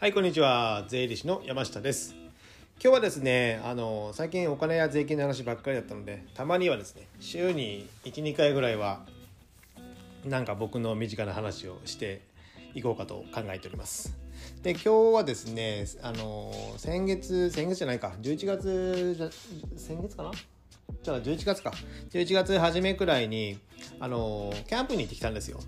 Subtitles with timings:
[0.00, 0.86] はい、こんにちは。
[0.88, 2.14] 税理士の山下です。
[2.82, 9.04] 今日はですね、あの、最近お金や税金の話ばっかりだったので、たまにはですね、週に1、2回ぐらいは、
[10.24, 12.22] なんか僕の身近な話をして
[12.74, 14.16] いこうかと考えております。
[14.62, 19.28] で、今日はですね、あの、先月、先月じゃないか、11月じゃ、
[19.76, 20.30] 先月かな？
[21.02, 21.74] じゃあ11月か。
[22.08, 23.58] 11月初めくらいに、
[23.98, 25.60] あの、キャンプに行ってきたんですよ。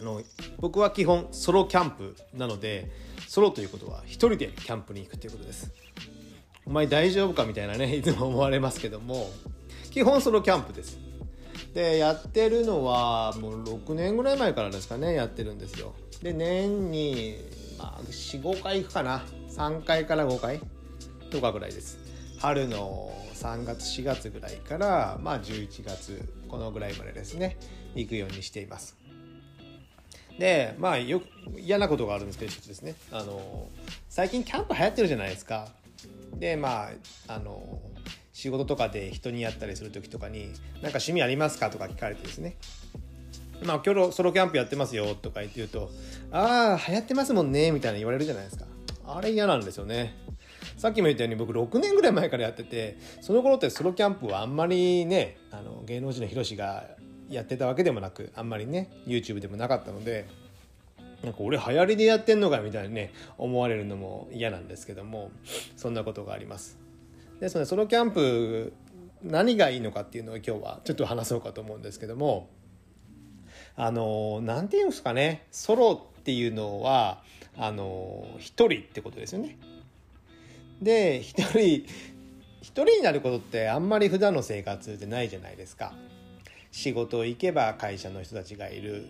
[0.00, 0.22] あの
[0.58, 2.90] 僕は基本ソロキャンプなので
[3.26, 5.72] ソロということは一人でキャンプに行くということです。
[6.66, 9.30] お前大丈夫かみたいなね いつも思われますけども
[9.90, 10.98] 基本ソロキャンプです。
[11.74, 15.94] でやってるのはもう6年ぐらい前からですかねやってるんですよ。
[16.22, 17.36] で年に、
[17.78, 19.24] まあ、45回行くかな。
[19.50, 20.60] 3回から5回
[21.30, 21.98] とかぐらいです。
[22.38, 27.56] 春の3月4月ぐらいから、まあ、11月このぐらいまでですね
[27.94, 28.96] 行くようにしています。
[30.38, 31.26] でまあよく
[31.58, 32.94] 嫌なことがあるんですけど一つですね。
[33.10, 33.68] あの
[34.08, 35.68] 最近キャンプ流行ってるじゃないですか。
[36.34, 36.90] でま
[37.26, 37.80] ああの
[38.32, 40.46] 仕事とかで人にやったりする時とかに
[40.80, 42.56] 「なんか趣味ありますか?」とか聞かれてですね。
[43.64, 45.90] まあ今日ソロキャンプやってますよとか言って言うと
[46.30, 48.66] 「ああ流行ってますもんね」みたいな言われるじゃないですか。
[49.04, 50.14] あれ嫌なんですよね。
[50.76, 56.86] さっきも言ったように僕6年ぐらい前からやっててその頃ってソロキャンプはあんまりねあの芸能人のヒロシが
[57.28, 60.26] やってたわけでもなくあんまりね YouTube でもなかったので
[61.22, 65.30] なんか俺流行りでやってんのかみたいにね思われるのも嫌なんですけども
[65.76, 66.78] そんなことがあります。
[67.40, 68.72] でそのでソロキャンプ
[69.22, 72.48] 何がいいのかっていうのを今日はちょっと話そうかと思うんですけども
[73.76, 77.22] あの何て言うんですかねソロっていうのは
[77.56, 79.58] あの一人ってことですよね。
[80.80, 85.92] で一人一人になることってあんまり普段の生活でないじゃないですか。
[86.70, 89.04] 仕事行けば会社の人たちがいる、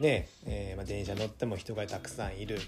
[0.00, 2.58] ねえーまあ、電車乗っても人がたくさんいる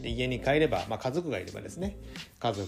[0.00, 1.96] で家に帰れば、まあ、家族がいればですね
[2.38, 2.66] 家族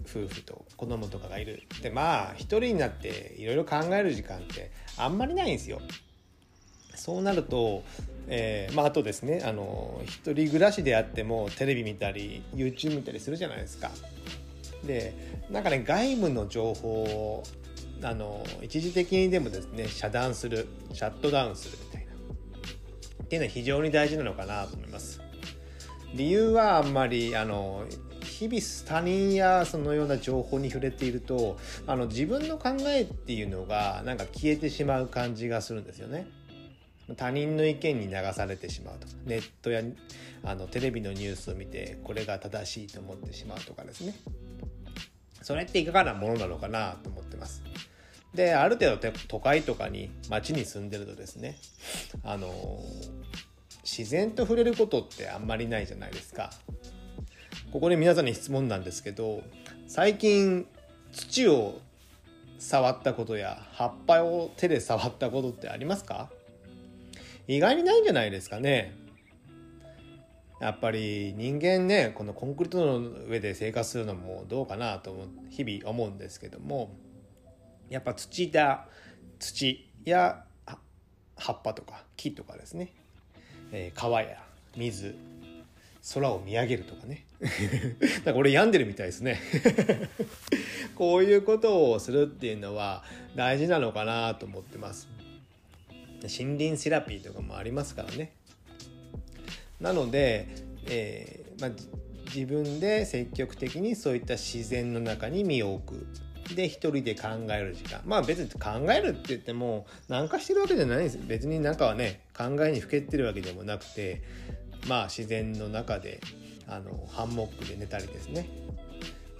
[0.00, 5.80] 夫婦と子供とかがいるでまあ一人になっていろいろ考える時間ってあんまりないんですよ。
[6.94, 7.82] そうなると、
[8.28, 13.90] えーまあ、あとですねあの一人暮らしであってもテレビ見たり YouTube 見たりするじゃないですか。
[14.84, 15.14] で
[15.50, 17.42] なんかね外部の情報
[18.02, 22.12] あの一時的にでもですね遮断するシャットダウンするみたいな。
[23.24, 25.20] っていうのは非常に大事なのかなと思います。
[26.14, 27.86] 理由はあんまりあの
[28.22, 36.26] 日々他人やそのような情報に触れているとあの自分の考えっていうのがなんか消えてしまう感じがするんですよね。
[37.16, 39.82] 他人の意見に流されてしまうとかネットや
[40.44, 44.14] あのテレビのニュースを見てこれが正しいと思ってしまうとかですね。
[45.42, 47.62] それっていかがなものなのかなと思ってます。
[48.34, 51.56] である程度都会とかに町に住んでるとですね
[52.24, 52.82] あの
[53.84, 56.50] 自然と触れることってあんまりないじゃないですか。
[57.72, 59.42] ここで皆さんに質問なんですけど
[59.86, 60.66] 最近
[61.12, 61.80] 土を
[62.58, 66.30] 触ったことや葉っぱを手で触ったことってありますか？
[67.48, 68.94] 意外にないんじゃないですかね。
[70.60, 76.94] やっぱり人間ねこのコンクリートの上で生活するのもどうかなと日々思うんですけども
[77.92, 78.86] やっぱ土だ
[79.38, 80.44] 土や
[81.36, 82.92] 葉っぱとか木とかですね、
[83.70, 84.42] えー、川や
[84.76, 85.14] 水
[86.14, 87.26] 空を見上げるとかね。
[88.24, 89.40] なんか俺病んでるみたいですね。
[90.96, 93.04] こういうことをするっていうのは
[93.36, 95.08] 大事なのかなと思ってます。
[96.22, 98.32] 森林セラピーとかもありますからね。
[99.80, 100.48] なので、
[100.86, 101.70] えーまあ、
[102.26, 106.06] 自分で積極的にそういった自然の中に身を置く
[106.54, 108.00] で一人で考える時間。
[108.04, 111.18] まあ別に考えるって言っても何かしてるわけじゃないんです。
[111.26, 114.22] 別になんかはね考えにふけってるわけでもなくて
[114.88, 116.20] まあ自然の中で
[116.66, 118.48] あのハンモックで寝たりですね。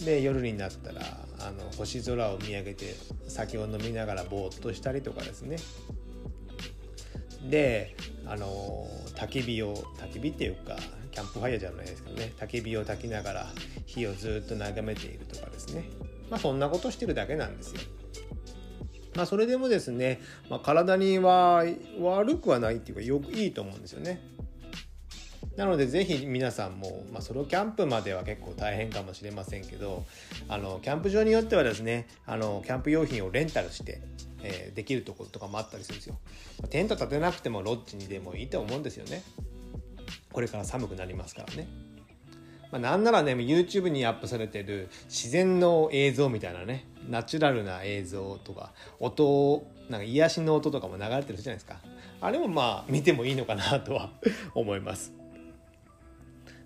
[0.05, 1.01] で夜になったら
[1.41, 2.97] あの星空を見上げて
[3.29, 5.57] 酒を飲みながらぼーっとしたりとかですね。
[7.49, 7.97] で
[8.27, 8.87] あの
[9.17, 10.77] 焚き火を焚き火っていうか
[11.11, 12.33] キャンプファイヤーじゃないですけどね。
[12.39, 13.47] 焚き火を焚きながら
[13.87, 15.85] 火をずっと眺めているとかですね。
[16.33, 17.81] まあそんなことしてるだけなんですよ。
[19.15, 20.19] まあそれでもですね、
[20.49, 21.63] まあ、体には
[22.01, 24.23] 悪くはないっていうかよくいいと思うんですよね。
[25.59, 30.07] なのでぜひ皆さんも、まあ、ソロキャンプまでは結構大変かもしれませんけど
[30.49, 34.01] あのキャンプ場によってはですねあのキャンプ用品をレンタルして、
[34.43, 36.19] えー、できるところとかもあったりするんですよ。
[36.71, 39.23] テント立てなくてもロッジにでもいいと思うんですよね。
[40.33, 41.92] これから寒くなりますからね。
[42.73, 51.77] まあ、なんならね YouTube にアップされてる自然の映像みたいなねナチュラルな映像とか音なんか癒しの音とかも流れてるじゃないですか。
[52.21, 54.11] あれもまあ見てもいいのかなとは
[54.55, 55.13] 思います。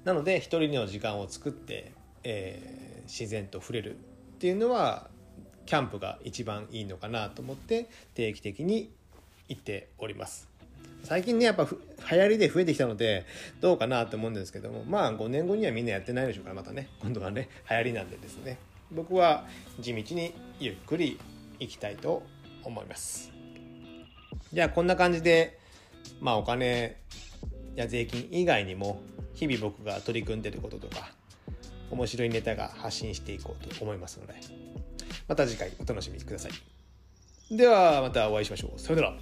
[0.05, 1.93] なので一人の時間を作って、
[2.23, 3.99] えー、自然と触れるっ
[4.38, 5.11] ていうのは
[5.64, 8.93] キャンプが一番いいのかなと思って定期的に
[9.49, 10.56] 行っております。
[11.06, 11.69] 最近ねやっぱ
[12.11, 13.26] 流行りで増えてきたので
[13.61, 18.58] どうかなと思うんですけどもまあ5年後にはみんなやってないでしょうからまたね 今度はね流行りなんでですね。
[18.91, 19.47] 僕は
[19.81, 21.19] 地道にゆっくり
[21.61, 22.25] 行きたいと
[22.64, 23.32] 思います。
[24.53, 25.58] じゃあこんな感じで
[26.20, 26.97] まあお金
[27.76, 29.00] や税金以外にも
[29.35, 31.12] 日々僕が取り組んでることとか
[31.91, 34.35] 面白いネタが発信していこうと思いますので
[35.29, 37.56] また次回お楽しみください。
[37.56, 38.81] ではまたお会いしましょう。
[38.81, 39.17] さよなら。